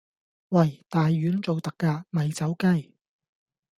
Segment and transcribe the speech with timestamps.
[0.49, 0.83] 喂！
[0.89, 2.91] 大丸做特價，咪走雞